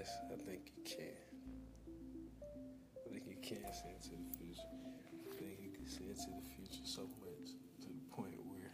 past, 0.00 0.18
I 0.32 0.36
think 0.36 0.72
you 0.76 0.82
can. 0.84 1.06
I 3.06 3.10
think 3.10 3.24
you 3.26 3.36
can 3.42 3.72
see 3.72 3.88
into 3.88 4.10
the 4.10 4.38
future. 4.38 4.68
I 5.30 5.36
think 5.36 5.58
you 5.62 5.70
can 5.70 5.86
see 5.86 6.04
into 6.04 6.30
the 6.30 6.48
future 6.56 6.84
so 6.84 7.02
much 7.20 7.50
to 7.82 7.88
the 7.88 8.14
point 8.14 8.36
where 8.46 8.72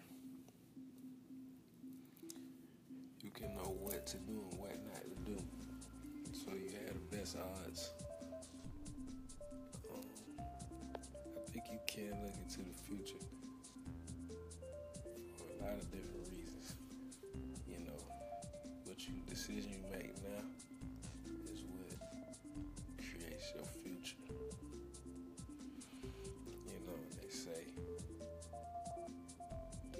you 3.23 3.30
can 3.30 3.55
know 3.55 3.75
what 3.80 4.07
to 4.07 4.16
do 4.19 4.45
and 4.51 4.61
what 4.61 4.77
not 4.84 5.02
to 5.02 5.33
do. 5.33 5.43
So 6.33 6.52
you 6.52 6.70
have 6.87 6.95
the 7.11 7.16
best 7.16 7.37
odds. 7.37 7.91
Um, 9.91 10.05
I 11.37 11.51
think 11.51 11.65
you 11.73 11.80
can 11.87 12.11
look 12.23 12.34
into 12.37 12.59
the 12.59 12.77
future 12.87 13.24
for 15.37 15.45
a 15.45 15.65
lot 15.65 15.74
of 15.74 15.91
different 15.91 16.29
reasons. 16.30 16.74
You 17.66 17.79
know, 17.84 18.01
what 18.84 19.01
you 19.09 19.15
decision 19.29 19.73
you 19.73 19.91
make 19.91 20.15
now 20.23 20.55
creates 23.46 23.52
your 23.55 23.64
future. 23.82 24.16
You 26.02 26.80
know, 26.86 26.92
what 26.92 27.12
they 27.20 27.28
say 27.28 27.66
the, 29.92 29.98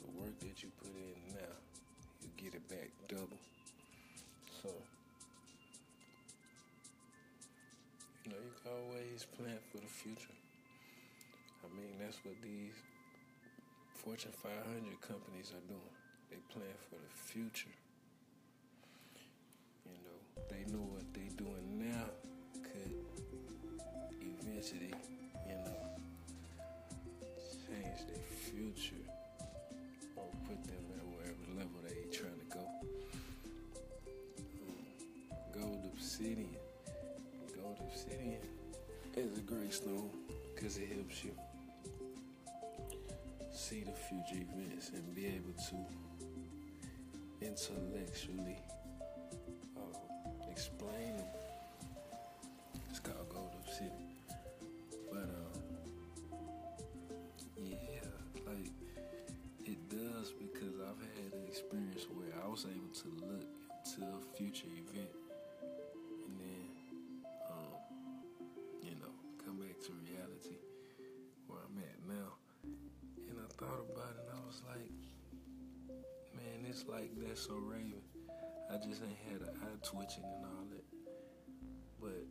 the 0.00 0.10
work 0.18 0.38
that 0.40 0.62
you 0.62 0.70
put 0.78 0.88
in 0.88 1.34
now, 1.34 1.54
you 2.22 2.28
get 2.36 2.54
it 2.54 2.68
back 2.68 2.90
double. 3.08 3.38
So, 4.62 4.68
you 8.24 8.30
know, 8.30 8.38
you 8.38 8.52
can 8.62 8.72
always 8.72 9.26
plan 9.36 9.58
for 9.70 9.78
the 9.78 9.86
future. 9.86 10.36
I 11.64 11.76
mean, 11.76 11.92
that's 12.00 12.18
what 12.24 12.34
these 12.42 12.74
Fortune 13.94 14.32
500 14.32 15.00
companies 15.00 15.52
are 15.52 15.66
doing. 15.68 15.94
They 16.30 16.36
plan 16.52 16.74
for 16.88 16.96
the 16.96 17.32
future. 17.32 17.74
You 19.84 19.98
know, 20.04 20.44
they 20.48 20.72
know 20.72 20.84
what 20.84 21.04
they're 21.12 21.36
doing 21.36 21.78
now 21.78 22.29
you 24.62 25.54
know, 25.54 25.80
change 27.66 28.00
their 28.06 28.24
future 28.28 29.06
or 30.16 30.24
put 30.46 30.62
them 30.64 30.84
at 30.98 31.06
whatever 31.06 31.46
level 31.56 31.80
they 31.82 32.14
trying 32.14 32.32
hmm. 32.32 32.50
to 32.50 32.56
go. 32.58 32.64
Gold 35.58 35.84
obsidian. 35.94 36.56
Gold 37.56 37.78
obsidian 37.90 38.42
is 39.16 39.38
a 39.38 39.40
great 39.40 39.72
stone 39.72 40.10
because 40.54 40.76
it 40.76 40.88
helps 40.92 41.24
you 41.24 41.32
see 43.50 43.82
the 43.82 43.92
future 43.92 44.42
events 44.52 44.90
and 44.94 45.14
be 45.14 45.24
able 45.26 45.54
to 45.70 45.76
intellectually 47.46 48.58
experience 61.70 62.06
where 62.10 62.34
I 62.42 62.48
was 62.48 62.66
able 62.66 62.90
to 62.90 63.08
look 63.30 63.46
into 63.46 64.02
a 64.02 64.36
future 64.36 64.66
event 64.66 65.14
and 66.26 66.34
then 66.34 66.66
um, 67.46 67.78
you 68.82 68.90
know, 68.98 69.14
come 69.44 69.58
back 69.58 69.78
to 69.86 69.92
reality 70.02 70.58
where 71.46 71.60
I'm 71.62 71.78
at 71.78 71.98
now. 72.08 72.34
And 72.64 73.38
I 73.38 73.46
thought 73.54 73.86
about 73.86 74.18
it 74.18 74.26
and 74.26 74.34
I 74.34 74.46
was 74.46 74.62
like, 74.66 74.90
man, 76.34 76.66
it's 76.68 76.86
like 76.88 77.14
that 77.22 77.38
so 77.38 77.54
Raven. 77.54 78.02
I 78.72 78.76
just 78.76 79.02
ain't 79.02 79.18
had 79.30 79.42
an 79.46 79.54
eye 79.62 79.78
twitching 79.86 80.24
and 80.24 80.44
all 80.44 80.66
that. 80.74 80.86
But, 82.00 82.26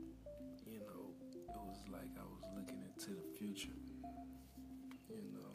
you 0.67 0.79
know, 0.79 1.15
it 1.31 1.63
was 1.63 1.83
like 1.91 2.11
I 2.19 2.27
was 2.27 2.43
looking 2.57 2.83
into 2.83 3.11
the 3.11 3.27
future. 3.37 3.79
You 5.09 5.31
know. 5.31 5.48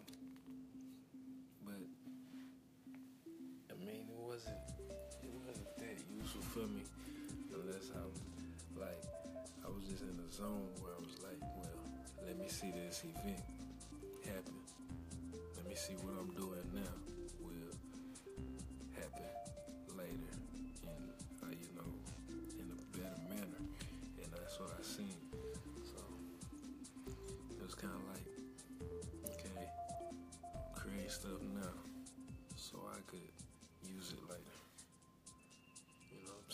Wasn't 4.34 4.59
it 5.22 5.31
wasn't 5.47 5.77
that 5.78 5.95
useful 6.11 6.43
for 6.43 6.67
me 6.67 6.83
unless 7.55 7.87
I'm 7.95 8.11
like 8.75 8.99
I 9.65 9.71
was 9.71 9.84
just 9.87 10.03
in 10.03 10.19
a 10.19 10.33
zone 10.33 10.75
where 10.83 10.91
I 10.91 10.99
was 10.99 11.15
like, 11.22 11.39
well, 11.55 11.78
let 12.27 12.37
me 12.37 12.49
see 12.49 12.73
this 12.73 13.05
event 13.05 13.39
happen. 14.27 14.59
Let 15.56 15.69
me 15.69 15.77
see 15.77 15.94
what 16.03 16.19
I'm 16.19 16.34
doing 16.34 16.67
now 16.75 17.14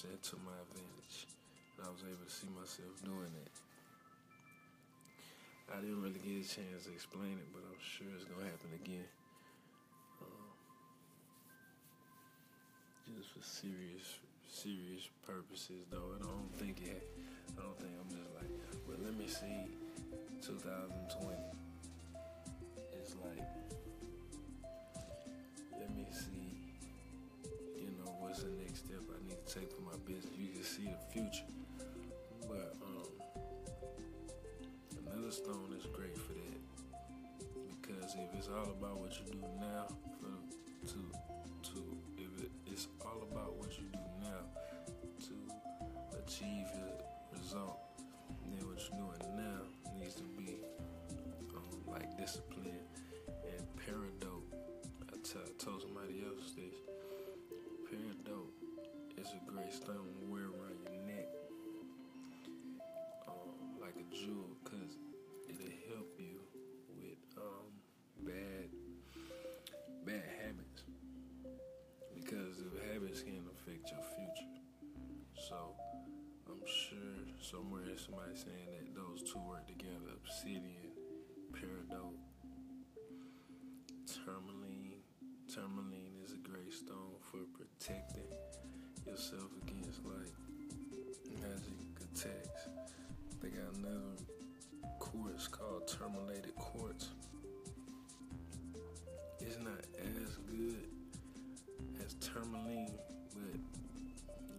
saying? 0.01 0.17
To 0.33 0.37
my 0.49 0.57
advantage. 0.65 1.29
And 1.77 1.85
I 1.85 1.91
was 1.93 2.01
able 2.09 2.25
to 2.25 2.33
see 2.33 2.49
myself 2.57 2.97
doing 3.05 3.29
it. 3.37 3.53
I 5.69 5.77
didn't 5.85 6.01
really 6.01 6.17
get 6.25 6.41
a 6.41 6.49
chance 6.49 6.89
to 6.89 6.93
explain 6.97 7.37
it, 7.37 7.49
but 7.53 7.61
I'm 7.69 7.77
sure 7.85 8.09
it's 8.17 8.25
gonna 8.25 8.49
happen 8.49 8.73
again. 8.81 9.05
Um, 10.25 10.57
just 13.13 13.29
for 13.37 13.45
serious, 13.45 14.25
serious 14.49 15.05
purposes, 15.21 15.85
though. 15.93 16.17
I 16.17 16.25
don't 16.25 16.49
think 16.57 16.81
it. 16.81 17.05
I 17.55 17.63
don't 17.63 17.77
think 17.77 17.93
I'm 18.01 18.09
just 18.09 18.33
like, 18.41 18.51
well, 18.89 18.99
let 19.05 19.15
me 19.21 19.29
see, 19.29 19.69
2020. 20.41 21.37
It's 22.97 23.15
like, 23.21 23.45
what's 28.41 28.57
the 28.57 28.65
next 28.65 28.87
step 28.87 29.03
I 29.11 29.29
need 29.29 29.37
to 29.47 29.55
take 29.55 29.71
for 29.73 29.83
my 29.83 29.97
business. 30.07 30.33
You 30.39 30.49
can 30.49 30.63
see 30.63 30.89
the 30.89 31.13
future, 31.13 31.45
but 32.49 32.77
um. 32.83 33.09
Another 35.07 35.31
stone 35.31 35.75
is 35.77 35.85
great 35.93 36.17
for 36.17 36.33
that 36.33 36.61
because 37.69 38.15
if 38.15 38.39
it's 38.39 38.49
all 38.49 38.71
about 38.71 38.99
what 39.01 39.13
you 39.19 39.33
do 39.33 39.45
now, 39.61 39.89
for 40.21 40.33
to 40.89 40.99
to 41.71 41.97
if 42.17 42.45
it, 42.45 42.51
it's 42.67 42.89
all 43.05 43.27
about 43.31 43.57
what 43.57 43.77
you 43.79 43.85
do 43.93 43.99
now 44.23 44.43
to 45.27 45.35
achieve 46.25 46.67
your 46.75 47.39
result, 47.39 47.79
then 48.47 48.67
what 48.67 48.81
you're 48.81 49.01
doing 49.01 49.37
now 49.37 49.99
needs 49.99 50.15
to 50.15 50.25
be 50.39 50.57
um, 51.55 51.83
like 51.89 52.17
discipline 52.17 52.87
and 53.45 53.67
peridot. 53.77 54.43
I, 55.13 55.17
t- 55.23 55.39
I 55.45 55.63
told 55.63 55.83
somebody 55.83 56.23
else 56.25 56.53
this. 56.57 56.80
Peridot 59.61 59.69
is 59.69 59.75
a 59.75 59.77
stone 59.77 60.15
to 60.21 60.27
wear 60.27 60.43
around 60.45 60.79
your 60.85 61.03
neck 61.07 61.29
um, 63.29 63.81
like 63.81 63.95
a 63.97 64.15
jewel 64.15 64.57
because 64.63 64.97
it'll 65.49 65.95
help 65.95 66.09
you 66.19 66.41
with 66.97 67.19
um, 67.37 67.73
bad 68.25 68.69
bad 70.07 70.23
habits 70.43 70.83
because 72.15 72.59
the 72.59 72.93
habits 72.93 73.23
can 73.23 73.45
affect 73.53 73.91
your 73.91 74.03
future. 74.17 74.51
So 75.49 75.75
I'm 76.49 76.61
sure 76.67 76.99
somewhere 77.41 77.97
somebody 77.97 78.37
saying 78.37 78.71
that 78.79 78.95
those 78.95 79.23
two 79.31 79.41
work 79.41 79.67
together: 79.67 80.15
obsidian, 80.25 80.91
peridot, 81.53 82.15
tourmaline. 84.07 85.03
Tourmaline 85.53 86.15
is 86.25 86.33
a 86.33 86.49
great 86.49 86.73
stone 86.73 87.19
for 87.29 87.39
protecting 87.59 88.31
yourself 89.11 89.51
against 89.67 90.05
like 90.05 90.33
magic 91.43 91.75
attacks. 91.99 92.69
They 93.43 93.49
got 93.49 93.75
another 93.79 94.15
quartz 95.01 95.49
called 95.49 95.89
terminated 95.89 96.55
quartz. 96.55 97.09
It's 99.41 99.59
not 99.59 99.83
as 99.99 100.37
good 100.47 100.87
as 102.05 102.15
tourmaline, 102.15 102.93
but 103.35 103.59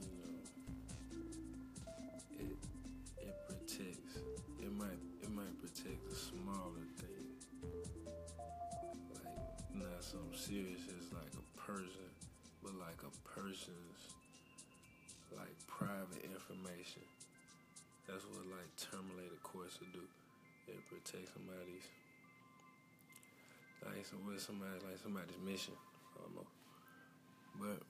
you 0.02 0.12
know, 0.20 0.36
it 2.38 2.58
it 3.22 3.36
protects. 3.48 4.18
It 4.62 4.74
might 4.74 5.00
it 5.22 5.32
might 5.32 5.58
protect 5.62 6.12
a 6.12 6.16
smaller 6.16 6.86
thing, 6.98 7.26
like 9.16 9.34
not 9.74 10.04
something 10.04 10.38
serious 10.38 10.82
as 11.00 11.14
like 11.14 11.32
a 11.38 11.58
person, 11.58 12.12
but 12.62 12.74
like 12.76 13.00
a 13.04 13.30
person's 13.40 14.12
like 15.38 15.56
private 15.68 16.24
information. 16.24 17.04
That's 18.08 18.24
what 18.26 18.46
like 18.50 18.70
terminated 18.78 19.42
quartz 19.44 19.80
will 19.80 19.94
do. 19.94 20.06
It 20.68 20.80
protects 20.88 21.32
somebody's 21.34 21.88
like 23.86 24.06
some 24.06 24.26
with 24.26 24.42
somebody 24.42 24.78
like 24.86 25.00
somebody's 25.02 25.40
mission. 25.46 25.74
I 26.16 26.22
don't 26.22 26.36
know. 26.36 26.50
But 27.60 27.82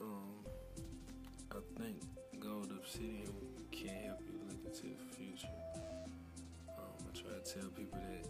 um 0.00 0.44
I 1.50 1.60
think 1.80 1.96
Gold 2.40 2.70
Obsidian 2.70 3.32
can 3.72 3.88
help 4.04 4.20
you 4.26 4.38
look 4.46 4.60
into 4.66 4.94
the 4.94 5.16
future. 5.16 5.48
Um, 6.68 6.94
I 7.02 7.18
try 7.18 7.32
to 7.32 7.40
tell 7.40 7.68
people 7.70 7.98
that 7.98 8.27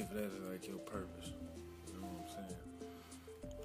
if 0.00 0.08
that's 0.08 0.32
like 0.48 0.66
your 0.66 0.80
purpose. 0.88 1.36
You 1.92 2.00
know 2.00 2.08
what 2.08 2.24
I'm 2.24 2.32
saying? 2.32 2.64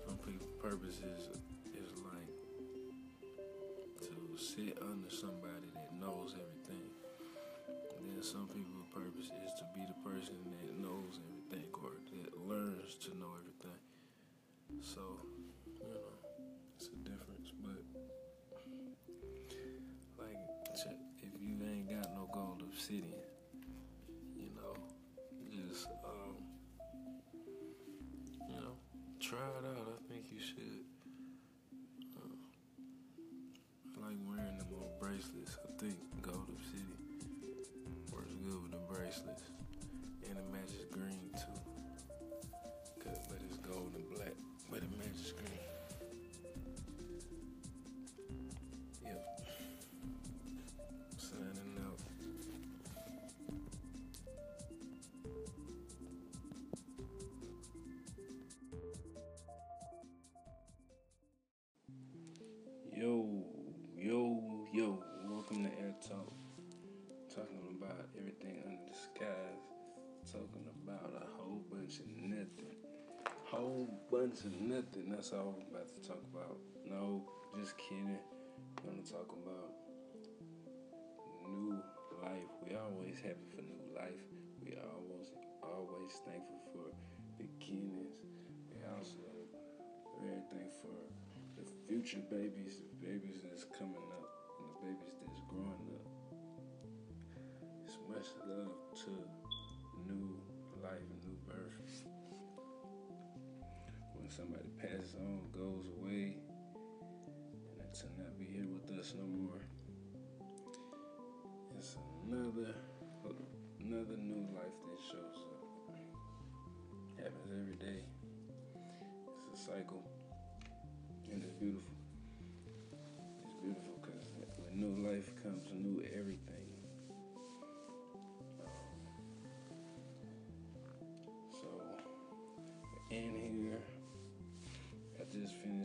Some 0.04 0.20
people's 0.20 0.52
purpose 0.60 1.00
is 1.00 1.32
is 1.72 1.92
like 2.04 2.36
to 4.04 4.16
sit 4.36 4.76
under 4.84 5.08
somebody 5.08 5.72
that 5.72 5.96
knows 5.96 6.36
everything. 6.36 6.92
And 7.96 8.04
then 8.12 8.20
some 8.20 8.52
people's 8.52 8.92
purpose 8.92 9.32
is 9.32 9.52
to 9.64 9.66
be 9.72 9.88
the 9.88 9.96
person 10.04 10.36
that 10.60 10.76
knows 10.76 11.24
everything 11.24 11.72
or 11.80 11.96
that 12.12 12.36
learns 12.44 13.00
to 13.08 13.16
know 13.16 13.32
everything. 13.40 13.80
So, 14.84 15.24
yo, 64.76 65.00
welcome 65.30 65.64
to 65.64 65.70
Air 65.80 65.96
Talk. 66.06 66.34
Talking 67.34 67.80
about 67.80 68.10
everything 68.20 68.60
under 68.66 68.84
the 68.84 68.94
skies. 68.94 69.64
Talking 70.30 70.68
about 70.84 71.16
a 71.16 71.26
whole 71.38 71.64
bunch 71.72 72.00
of 72.00 72.08
nothing. 72.20 72.76
Whole 73.46 73.88
bunch 74.12 74.44
of 74.44 74.52
nothing. 74.60 75.12
That's 75.12 75.32
all 75.32 75.56
I'm 75.56 75.64
about 75.72 75.88
to 75.96 76.06
talk 76.06 76.20
about. 76.34 76.58
No, 76.84 77.24
just 77.58 77.78
kidding. 77.78 78.20
I'm 78.84 78.84
gonna 78.84 79.08
talk 79.08 79.32
about 79.32 79.72
new 81.48 81.80
life. 82.22 82.52
We 82.68 82.76
always 82.76 83.16
happy 83.24 83.48
for 83.56 83.62
new 83.62 83.96
life. 83.96 84.28
We 84.62 84.76
always 84.76 85.32
always 85.64 86.20
thankful 86.28 86.60
for 86.76 86.92
beginnings. 87.40 88.20
We 88.68 88.84
also 88.92 89.24
very 90.20 90.44
thankful 90.52 91.00
for 91.56 91.64
the 91.64 91.72
future 91.88 92.20
babies, 92.30 92.82
the 92.84 93.08
babies 93.08 93.40
that's 93.44 93.64
coming 93.64 94.04
up, 94.20 94.25
love 98.48 98.72
to 98.94 99.12
new 100.08 100.40
life, 100.84 101.02
new 101.24 101.38
birth. 101.48 102.04
When 104.14 104.30
somebody 104.30 104.70
passes 104.80 105.16
on, 105.16 105.50
goes 105.52 105.88
away, 105.98 106.38
and 107.54 107.80
they 107.80 108.00
to 108.00 108.18
not 108.18 108.38
be 108.38 108.46
here 108.46 108.68
with 108.68 109.00
us 109.00 109.14
no 109.18 109.26
more. 109.26 109.62
It's 111.78 111.98
another 112.28 112.76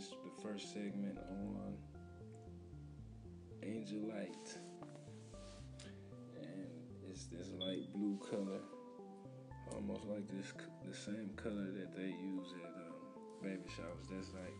the 0.09 0.43
first 0.43 0.73
segment 0.73 1.19
on 1.19 1.77
Angelite. 3.63 4.57
And 6.41 6.67
it's 7.11 7.27
this 7.27 7.49
light 7.59 7.93
blue 7.93 8.19
color, 8.31 8.61
almost 9.75 10.05
like 10.07 10.27
this 10.29 10.53
the 10.89 10.97
same 10.97 11.31
color 11.37 11.71
that 11.73 11.95
they 11.95 12.15
use 12.17 12.55
at 12.65 12.71
um, 12.81 12.95
baby 13.43 13.69
showers. 13.77 14.09
That's 14.11 14.33
like 14.33 14.57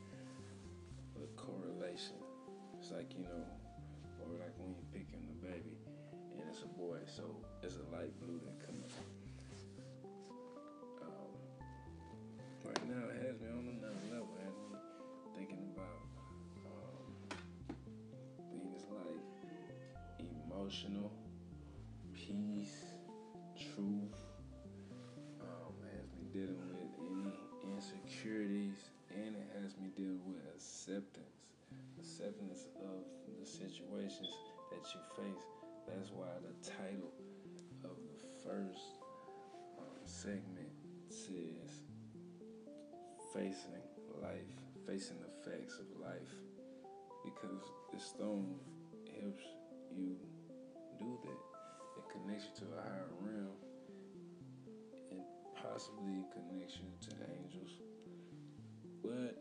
a 1.17 1.27
correlation. 1.41 2.21
It's 2.79 2.91
like, 2.91 3.15
you 3.17 3.25
know, 3.25 3.45
or 4.21 4.39
like 4.39 4.53
when 4.59 4.75
you're 4.75 4.93
picking 4.93 5.27
the 5.27 5.47
baby 5.47 5.79
and 6.39 6.43
it's 6.51 6.63
a 6.63 6.69
boy, 6.79 6.99
so 7.07 7.25
it's 7.63 7.77
a 7.77 7.97
light 7.97 8.13
blue 8.21 8.41
that 8.45 8.67
comes. 8.67 8.93
Um, 11.01 11.33
right 12.67 12.89
now, 12.89 13.20
emotional, 20.71 21.11
peace, 22.15 22.85
truth. 23.59 24.15
Um, 25.41 25.75
it 25.83 25.99
has 25.99 26.07
me 26.15 26.31
dealing 26.33 26.63
with 26.71 26.95
any 27.11 27.75
insecurities, 27.75 28.79
and 29.11 29.35
it 29.35 29.51
has 29.61 29.77
me 29.79 29.91
dealing 29.97 30.23
with 30.29 30.39
acceptance. 30.55 31.43
Acceptance 31.99 32.67
of 32.87 33.03
the 33.27 33.45
situations 33.45 34.31
that 34.71 34.87
you 34.95 35.01
face. 35.17 35.43
That's 35.89 36.11
why 36.13 36.29
the 36.39 36.55
title 36.71 37.11
of 37.83 37.97
the 38.07 38.49
first 38.49 39.03
um, 39.77 39.99
segment 40.05 40.71
says 41.09 41.83
facing 43.35 43.83
life, 44.23 44.55
facing 44.87 45.17
the 45.19 45.51
facts 45.51 45.81
of 45.81 46.01
life. 46.01 46.31
Because 47.25 47.65
the 47.93 47.99
stone 47.99 48.55
helps 49.21 49.45
you 49.97 50.17
do 51.01 51.19
that. 51.25 51.41
It 51.97 52.05
connects 52.13 52.45
you 52.45 52.67
to 52.67 52.73
a 52.77 52.83
higher 52.83 53.09
realm 53.21 53.57
and 55.11 55.23
possibly 55.57 56.25
connects 56.33 56.77
you 56.77 56.93
to 57.09 57.17
angels. 57.41 57.73
But 59.03 59.41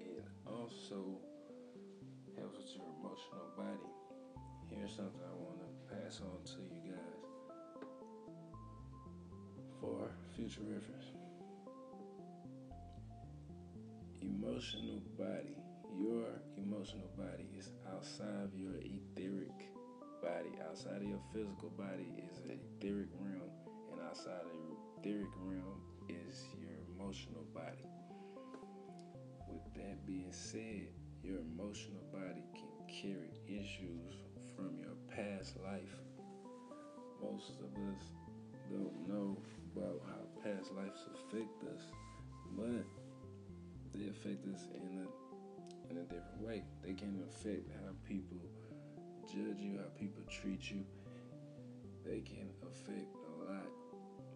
it 0.00 0.24
also 0.44 1.22
helps 2.36 2.58
with 2.58 2.74
your 2.74 2.86
emotional 2.98 3.54
body. 3.56 3.92
Here's 4.68 4.96
something 4.96 5.22
I 5.22 5.34
want 5.34 5.60
to 5.62 5.94
pass 5.94 6.20
on 6.20 6.42
to 6.44 6.60
you 6.74 6.90
guys 6.90 7.22
for 9.80 10.10
future 10.34 10.62
reference. 10.66 11.06
Emotional 14.20 15.00
body. 15.16 15.56
Your 15.96 16.26
emotional 16.58 17.10
body 17.16 17.48
is 17.56 17.70
outside 17.90 18.42
of 18.44 18.54
your 18.54 18.74
etheric 18.74 19.70
body. 20.26 20.58
Outside 20.68 21.02
of 21.02 21.08
your 21.08 21.22
physical 21.32 21.70
body 21.78 22.10
is 22.18 22.38
an 22.42 22.58
etheric 22.58 23.08
realm, 23.22 23.50
and 23.92 24.00
outside 24.02 24.42
of 24.42 24.58
the 24.58 24.74
etheric 24.98 25.30
realm 25.46 25.78
is 26.08 26.44
your 26.58 26.74
emotional 26.98 27.46
body. 27.54 27.86
With 29.46 29.62
that 29.74 30.04
being 30.04 30.32
said, 30.32 30.90
your 31.22 31.38
emotional 31.38 32.02
body 32.12 32.42
can 32.58 32.74
carry 32.90 33.30
issues 33.46 34.18
from 34.56 34.74
your 34.82 34.98
past 35.14 35.54
life. 35.62 35.94
Most 37.22 37.54
of 37.62 37.70
us 37.94 38.04
don't 38.70 39.08
know 39.08 39.38
about 39.74 40.02
how 40.10 40.26
past 40.42 40.72
lives 40.74 41.06
affect 41.14 41.62
us, 41.70 41.82
but 42.56 42.84
they 43.94 44.08
affect 44.10 44.42
us 44.52 44.66
in 44.74 45.06
a 45.06 45.90
in 45.90 45.98
a 45.98 46.02
different 46.02 46.40
way. 46.40 46.64
They 46.82 46.94
can 46.94 47.22
affect 47.28 47.70
how 47.70 47.92
people 48.08 48.42
judge 49.26 49.58
you, 49.58 49.78
how 49.78 49.88
people 49.98 50.22
treat 50.30 50.70
you. 50.70 50.84
They 52.04 52.20
can 52.20 52.50
affect 52.62 53.14
a 53.14 53.50
lot. 53.50 53.66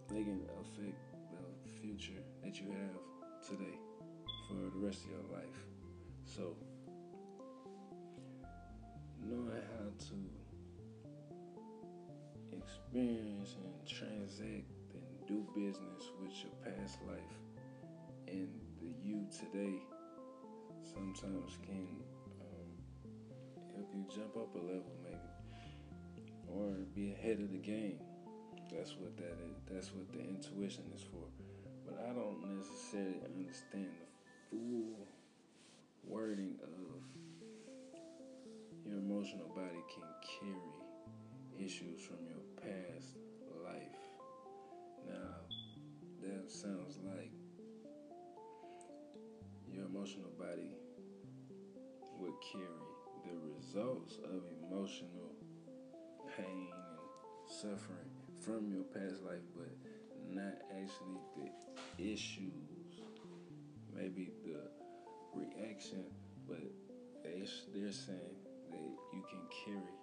They 0.08 0.24
can 0.24 0.42
affect 0.60 0.98
the 1.30 1.70
future 1.80 2.22
that 2.42 2.60
you 2.60 2.66
have 2.70 3.48
today 3.48 3.78
for 4.48 4.54
the 4.54 4.70
rest 4.74 5.04
of 5.04 5.10
your 5.10 5.38
life. 5.38 5.60
So, 6.24 6.56
knowing 9.22 9.62
how 9.78 9.90
to 10.08 10.16
experience 12.56 13.54
and 13.62 13.86
transact 13.86 14.70
and 14.94 15.26
do 15.28 15.46
business 15.54 16.10
with 16.20 16.32
your 16.42 16.52
past 16.64 16.98
life 17.06 17.38
and 18.26 18.48
the 18.80 18.88
you 19.04 19.26
today 19.30 19.78
sometimes 20.82 21.58
can 21.64 22.02
you 23.94 24.04
jump 24.14 24.36
up 24.36 24.54
a 24.54 24.58
level, 24.58 24.92
maybe, 25.02 25.18
or 26.48 26.74
be 26.94 27.12
ahead 27.12 27.40
of 27.40 27.50
the 27.52 27.58
game. 27.58 28.00
That's 28.70 28.94
what 28.96 29.16
that 29.16 29.36
is. 29.50 29.62
That's 29.70 29.92
what 29.92 30.08
the 30.12 30.20
intuition 30.20 30.84
is 30.94 31.02
for. 31.02 31.26
But 31.84 32.06
I 32.08 32.12
don't 32.12 32.56
necessarily 32.56 33.20
understand 33.24 33.90
the 33.98 34.06
full 34.50 35.06
wording 36.04 36.56
of 36.62 37.02
your 38.86 38.98
emotional 38.98 39.48
body 39.48 39.82
can 39.92 40.04
carry 40.40 41.64
issues 41.64 42.00
from 42.00 42.18
your 42.26 42.42
past 42.56 43.16
life. 43.64 44.00
Now, 45.08 45.34
that 46.22 46.50
sounds 46.50 46.98
like 47.04 47.32
your 49.72 49.86
emotional 49.86 50.30
body 50.38 50.76
would 52.18 52.34
carry 52.52 52.89
the 53.24 53.36
results 53.56 54.18
of 54.24 54.42
emotional 54.64 55.34
pain 56.36 56.68
and 56.72 57.50
suffering 57.50 58.10
from 58.44 58.70
your 58.72 58.84
past 58.84 59.22
life, 59.22 59.44
but 59.56 59.70
not 60.28 60.54
actually 60.70 61.20
the 61.36 62.12
issues, 62.12 63.00
maybe 63.94 64.30
the 64.44 64.60
reaction, 65.34 66.04
but 66.48 66.62
they, 67.22 67.44
they're 67.74 67.92
saying 67.92 68.38
that 68.70 68.90
you 69.12 69.22
can 69.28 69.42
carry 69.64 69.94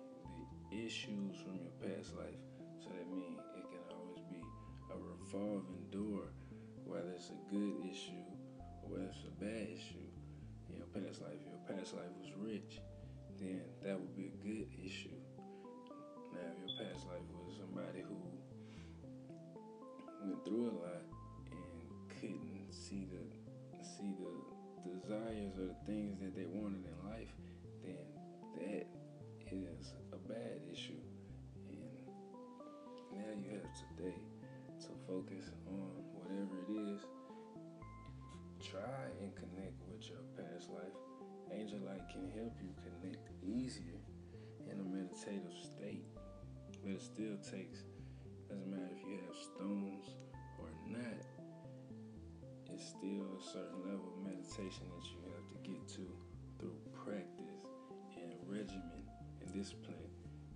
the 0.69 0.85
issues 0.85 1.35
from 1.41 1.55
your 1.55 1.73
past 1.81 2.15
life. 2.15 2.41
So 2.79 2.89
that 2.89 3.07
means 3.15 3.39
it 3.55 3.65
can 3.71 3.81
always 3.91 4.21
be 4.29 4.43
a 4.91 4.97
revolving 4.97 5.85
door, 5.91 6.33
whether 6.85 7.11
it's 7.11 7.29
a 7.29 7.53
good 7.53 7.73
issue 7.89 8.27
or 8.83 8.91
whether 8.91 9.05
it's 9.09 9.25
a 9.25 9.43
bad 9.43 9.67
issue. 9.73 10.05
Your 10.69 10.85
past 10.93 11.21
life, 11.21 11.39
your 11.47 11.77
past 11.77 11.93
life 11.95 12.11
was 12.19 12.31
rich, 12.37 12.79
then 13.39 13.61
that 13.83 13.99
would 13.99 14.15
be 14.15 14.31
a 14.33 14.37
good 14.43 14.67
issue. 14.83 15.17
Now, 16.33 16.39
if 16.51 16.59
your 16.59 16.73
past 16.77 17.05
life 17.07 17.25
was 17.33 17.57
somebody 17.57 18.01
who 18.01 18.15
went 20.23 20.43
through 20.45 20.69
a 20.69 20.75
lot 20.81 21.03
and 21.51 22.19
couldn't 22.19 22.71
see 22.71 23.05
the 23.05 23.23
see 23.83 24.13
the 24.19 24.89
desires 24.89 25.57
or 25.57 25.67
the 25.67 25.85
things 25.85 26.19
that 26.19 26.35
they 26.35 26.45
wanted 26.45 26.85
in 26.85 27.09
life, 27.09 27.33
then 27.83 28.05
that 28.55 28.87
is 29.51 29.93
a 30.13 30.17
bad 30.27 30.61
issue. 30.71 31.01
And 31.69 32.07
now 33.13 33.31
you 33.35 33.51
have 33.51 33.69
today 33.95 34.19
to 34.81 34.89
focus 35.07 35.45
Light 41.75 42.07
can 42.07 42.31
help 42.31 42.55
you 42.63 42.71
connect 42.79 43.27
easier 43.43 43.99
in 44.71 44.79
a 44.79 44.83
meditative 44.83 45.51
state, 45.51 46.07
but 46.81 46.91
it 46.91 47.01
still 47.01 47.35
takes 47.43 47.83
doesn't 48.47 48.71
matter 48.71 48.87
if 48.95 49.03
you 49.03 49.19
have 49.27 49.35
stones 49.35 50.15
or 50.63 50.71
not, 50.87 51.19
it's 52.71 52.95
still 52.95 53.27
a 53.35 53.43
certain 53.43 53.83
level 53.83 54.07
of 54.15 54.23
meditation 54.23 54.87
that 54.95 55.03
you 55.11 55.19
have 55.27 55.43
to 55.51 55.57
get 55.67 55.83
to 55.99 56.07
through 56.55 56.79
practice 56.95 57.67
and 58.15 58.39
regimen 58.47 59.03
and 59.43 59.51
discipline. 59.51 60.07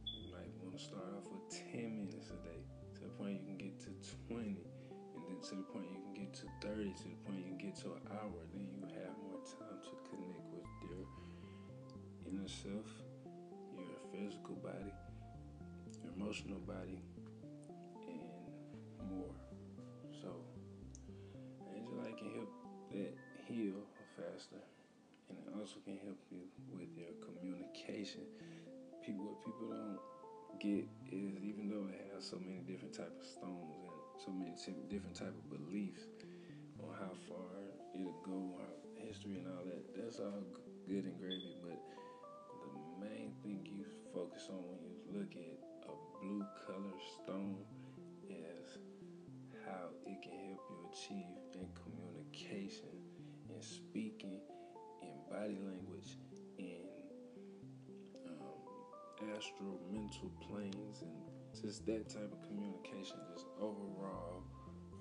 You 0.07 0.31
might 0.31 0.55
want 0.63 0.79
to 0.79 0.81
start 0.81 1.11
off 1.11 1.27
with 1.27 1.43
10 1.75 2.07
minutes 2.07 2.31
a 2.31 2.39
day 2.47 2.63
to 2.95 2.99
the 3.03 3.11
point 3.19 3.43
you 3.43 3.51
can 3.51 3.59
get 3.59 3.75
to 3.83 3.91
20, 4.31 4.55
and 4.55 5.21
then 5.27 5.39
to 5.43 5.55
the 5.59 5.67
point 5.67 5.91
you 5.91 5.99
can 5.99 6.15
get 6.15 6.31
to 6.39 6.47
30, 6.63 6.95
to 6.95 7.07
the 7.11 7.19
point 7.27 7.43
you 7.43 7.51
can 7.51 7.59
get 7.59 7.75
to 7.83 7.99
an 7.99 8.07
hour. 8.15 8.39
Then 8.55 8.71
you 8.71 8.87
have 8.87 9.11
more 9.27 9.43
time 9.43 9.83
to 9.83 9.93
connect 10.07 10.50
your 10.91 11.07
inner 12.27 12.47
self, 12.47 12.87
your 13.75 13.99
physical 14.11 14.55
body, 14.55 14.91
your 16.03 16.13
emotional 16.15 16.59
body, 16.59 17.01
and 18.07 19.09
more. 19.09 19.33
So, 20.21 20.29
Angelite 21.71 22.17
can 22.17 22.31
help 22.35 22.51
that 22.91 23.13
heal 23.47 23.79
faster, 24.15 24.61
and 25.29 25.37
it 25.39 25.53
also 25.59 25.79
can 25.85 25.97
help 26.03 26.19
you 26.29 26.43
with 26.75 26.89
your 26.97 27.15
communication. 27.23 28.21
People, 29.05 29.25
what 29.25 29.45
people 29.45 29.67
don't 29.69 29.99
get 30.59 30.85
is 31.11 31.39
even 31.41 31.69
though 31.69 31.87
it 31.89 32.11
has 32.13 32.29
so 32.29 32.37
many 32.37 32.61
different 32.67 32.93
type 32.93 33.11
of 33.17 33.25
stones 33.25 33.73
and 33.73 34.19
so 34.19 34.31
many 34.31 34.53
different 34.89 35.15
type 35.15 35.33
of 35.33 35.49
beliefs 35.49 36.03
on 36.83 36.93
how 36.99 37.11
far 37.27 37.57
it'll 37.95 38.21
go, 38.25 38.61
history 39.11 39.43
and 39.43 39.47
all 39.47 39.65
that, 39.65 39.83
that's 39.95 40.19
all 40.19 40.45
good 40.87 41.05
and 41.05 41.17
gravy. 41.19 41.55
But 41.61 41.79
the 42.63 43.05
main 43.05 43.33
thing 43.43 43.65
you 43.65 43.85
focus 44.13 44.47
on 44.49 44.63
when 44.67 44.79
you 44.83 45.19
look 45.19 45.31
at 45.35 45.89
a 45.89 45.93
blue 46.21 46.45
color 46.67 46.97
stone 47.23 47.63
is 48.29 48.77
how 49.65 49.89
it 50.05 50.21
can 50.23 50.33
help 50.49 50.61
you 50.69 50.77
achieve 50.91 51.37
in 51.55 51.67
communication, 51.83 52.89
in 53.49 53.61
speaking, 53.61 54.41
in 55.01 55.13
body 55.29 55.57
language, 55.65 56.17
in 56.57 56.85
um, 58.27 59.31
astral 59.37 59.79
mental 59.91 60.31
planes, 60.47 61.01
and 61.01 61.61
just 61.61 61.85
that 61.85 62.09
type 62.09 62.31
of 62.31 62.41
communication, 62.47 63.17
just 63.33 63.45
overall 63.59 64.43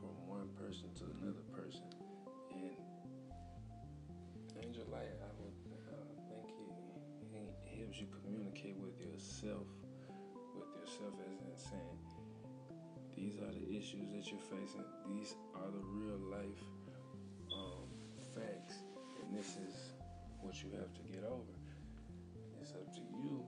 from 0.00 0.14
one 0.28 0.48
person 0.56 0.88
to 0.94 1.04
another 1.20 1.44
person. 1.52 1.84
And 2.52 2.76
Angelite, 4.58 5.18
I 5.22 5.29
you 7.98 8.06
communicate 8.22 8.76
with 8.76 9.00
yourself, 9.00 9.66
with 10.54 10.68
yourself 10.76 11.14
as 11.26 11.40
in 11.40 11.56
saying 11.56 12.00
these 13.20 13.36
are 13.36 13.52
the 13.52 13.76
issues 13.76 14.08
that 14.16 14.24
you're 14.32 14.40
facing. 14.48 14.84
These 15.12 15.34
are 15.54 15.70
the 15.70 15.84
real 15.92 16.16
life 16.32 16.64
um, 17.52 17.84
facts, 18.34 18.80
and 19.20 19.36
this 19.36 19.58
is 19.60 19.92
what 20.40 20.56
you 20.62 20.70
have 20.72 20.88
to 20.94 21.02
get 21.12 21.24
over. 21.24 21.52
It's 22.62 22.72
up 22.72 22.94
to 22.94 23.00
you 23.20 23.44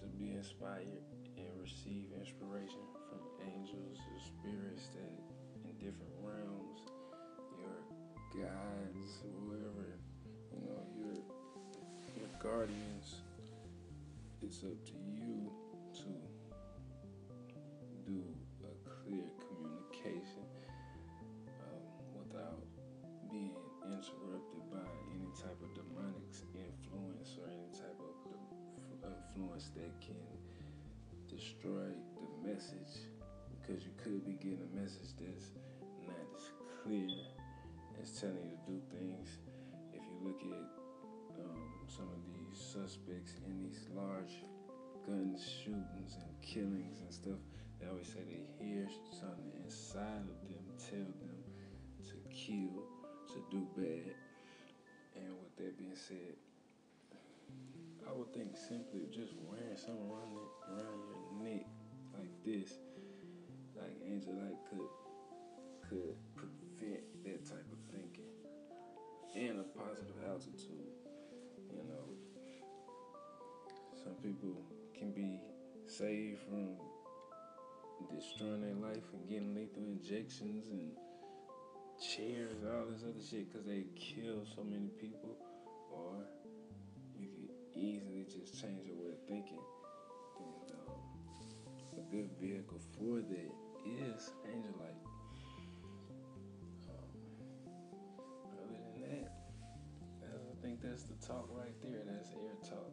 to 0.00 0.06
be 0.20 0.32
inspired 0.32 1.00
and 1.38 1.48
receive 1.58 2.12
inspiration 2.18 2.84
from 3.08 3.20
angels 3.40 3.98
or 4.12 4.20
spirits 4.20 4.88
that 4.92 5.16
in 5.64 5.72
different 5.78 6.12
realms, 6.20 6.80
your 7.56 8.44
guides, 8.44 9.12
whoever, 9.24 9.96
you 10.52 10.60
know, 10.60 10.84
your 10.92 11.16
your 12.20 12.28
guardians. 12.42 13.23
It's 14.44 14.62
up 14.62 14.76
to 14.84 14.92
you 15.16 15.48
to 16.04 16.12
do 18.04 18.20
a 18.60 18.76
clear 18.84 19.24
communication 19.40 20.44
um, 21.64 21.80
without 22.12 22.60
being 23.30 23.56
interrupted 23.88 24.68
by 24.68 24.84
any 25.16 25.32
type 25.32 25.56
of 25.64 25.72
demonic 25.72 26.28
influence 26.52 27.40
or 27.40 27.48
any 27.48 27.72
type 27.72 27.96
of 27.96 28.12
influence 29.00 29.70
that 29.76 29.96
can 30.04 30.28
destroy 31.26 31.88
the 32.20 32.46
message 32.46 33.08
because 33.56 33.82
you 33.82 33.92
could 33.96 34.26
be 34.26 34.32
getting 34.32 34.60
a 34.60 34.76
message 34.76 35.16
that's 35.24 35.56
not 36.04 36.20
as 36.36 36.52
clear 36.84 37.08
as 38.02 38.20
telling 38.20 38.44
you 38.44 38.58
to 38.60 38.72
do 38.72 38.80
things. 38.92 39.38
If 39.94 40.02
you 40.04 40.28
look 40.28 40.40
at 40.52 40.73
some 41.96 42.10
of 42.10 42.26
these 42.26 42.58
suspects 42.58 43.34
in 43.46 43.62
these 43.62 43.86
large 43.94 44.42
gun 45.06 45.38
shootings 45.38 46.18
and 46.18 46.34
killings 46.42 46.98
and 46.98 47.12
stuff, 47.14 47.38
they 47.78 47.86
always 47.86 48.08
say 48.08 48.18
they 48.26 48.42
hear 48.58 48.88
something 49.12 49.52
inside 49.62 50.26
of 50.26 50.38
them 50.42 50.64
tell 50.90 51.06
them 51.22 51.38
to 52.02 52.16
kill, 52.34 52.82
to 53.30 53.38
do 53.50 53.62
bad. 53.76 54.10
And 55.14 55.30
with 55.38 55.54
that 55.58 55.78
being 55.78 55.94
said, 55.94 56.34
I 58.08 58.12
would 58.12 58.34
think 58.34 58.56
simply 58.56 59.06
just 59.12 59.34
wearing 59.46 59.76
something 59.76 60.10
around 60.10 60.34
it, 60.34 60.50
around 60.74 60.98
your 61.06 61.46
neck 61.46 61.66
like 62.18 62.34
this, 62.44 62.74
like 63.78 63.94
Angel 64.04 64.34
could 64.68 64.90
could 65.88 66.16
saved 76.04 76.40
from 76.44 76.76
destroying 78.14 78.60
their 78.60 78.74
life 78.74 79.04
and 79.14 79.26
getting 79.28 79.54
lethal 79.54 79.82
injections 79.84 80.68
and 80.68 80.90
cheers, 81.96 82.60
all 82.62 82.84
this 82.90 83.02
other 83.02 83.24
shit, 83.24 83.50
because 83.50 83.66
they 83.66 83.86
kill 83.96 84.44
so 84.54 84.62
many 84.62 84.90
people, 85.00 85.36
or 85.90 86.20
you 87.18 87.28
can 87.32 87.48
easily 87.72 88.26
just 88.28 88.60
change 88.60 88.84
your 88.86 88.96
way 88.96 89.12
of 89.12 89.22
thinking. 89.26 89.64
And 90.40 90.76
um, 90.76 91.00
a 91.96 92.14
good 92.14 92.28
vehicle 92.38 92.80
for 92.98 93.20
that 93.20 93.52
is 93.88 94.32
Angelite. 94.44 95.00
Um, 96.90 97.08
other 98.60 98.76
than 98.76 99.00
that, 99.08 99.32
I 100.22 100.60
think 100.60 100.82
that's 100.82 101.04
the 101.04 101.14
talk 101.26 101.48
right 101.50 101.74
there. 101.80 102.02
That's 102.04 102.30
air 102.32 102.56
talk, 102.68 102.92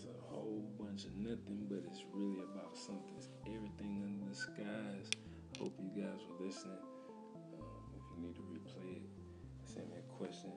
It's 0.00 0.08
a 0.08 0.16
whole 0.32 0.64
bunch 0.80 1.04
of 1.04 1.12
nothing, 1.14 1.68
but 1.68 1.84
it's 1.84 2.00
really 2.14 2.40
about 2.40 2.72
something. 2.72 3.12
It's 3.18 3.28
everything 3.44 4.00
under 4.00 4.32
the 4.32 4.34
skies. 4.34 5.12
Hope 5.60 5.76
you 5.76 5.92
guys 5.92 6.24
were 6.24 6.40
listening. 6.46 6.80
Um, 7.52 7.92
if 7.92 8.00
you 8.08 8.16
need 8.24 8.32
to 8.36 8.40
replay 8.48 8.96
it, 8.96 9.04
send 9.68 9.90
me 9.90 9.98
a 10.00 10.06
question. 10.16 10.52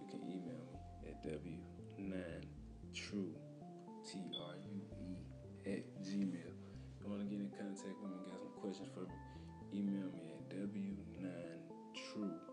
You 0.00 0.08
can 0.08 0.24
email 0.24 0.56
me 0.64 0.80
at 1.04 1.20
w9true, 1.28 3.36
T-R-U-E, 4.08 5.20
at 5.66 5.82
gmail. 6.00 6.56
If 6.56 6.96
you 7.04 7.04
want 7.04 7.20
to 7.20 7.28
get 7.28 7.40
in 7.40 7.50
contact 7.52 8.00
with 8.00 8.12
me, 8.12 8.18
got 8.32 8.40
some 8.40 8.56
questions 8.62 8.88
for 8.94 9.00
me, 9.00 9.12
email 9.74 10.08
me 10.08 10.32
at 10.32 10.48
w9true 10.56 12.45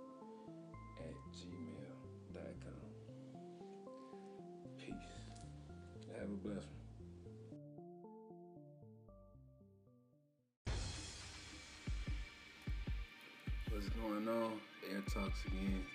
Air 14.34 15.06
Talks 15.14 15.46
again. 15.46 15.86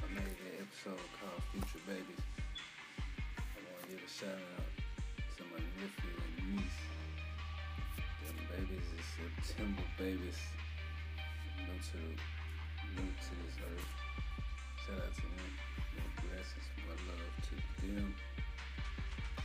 I 0.00 0.08
made 0.14 0.24
an 0.24 0.64
episode 0.64 0.96
called 1.20 1.42
Future 1.52 1.84
Babies. 1.84 2.24
I 3.36 3.60
want 3.68 3.84
to 3.84 3.88
give 3.92 4.00
a 4.00 4.08
shout 4.08 4.32
out 4.32 4.72
to 5.36 5.42
my 5.52 5.60
nephew 5.76 6.16
and 6.24 6.56
niece. 6.56 6.80
Them 8.24 8.40
babies 8.48 8.88
is 8.96 9.04
September 9.12 9.84
babies. 9.98 10.40
New 11.60 11.76
to 11.92 12.00
new 12.96 13.12
to 13.12 13.32
this 13.44 13.60
earth. 13.60 13.92
Shout 14.88 15.04
out 15.04 15.12
to 15.12 15.20
them. 15.20 15.52
More 16.00 16.12
blessings, 16.24 16.68
more 16.80 16.96
love 16.96 17.28
to 17.44 17.54
them. 17.84 18.08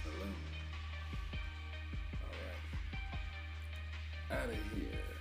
Them. 0.08 0.36
All 2.24 2.32
right. 2.48 4.40
Out 4.40 4.48
of 4.48 4.56
here. 4.80 5.19